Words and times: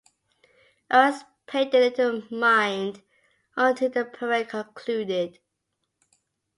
Owens 0.89 1.23
paid 1.45 1.75
it 1.75 1.95
little 1.99 2.23
mind 2.35 3.03
until 3.55 3.87
the 3.91 4.03
parade 4.03 4.49
concluded. 4.49 5.37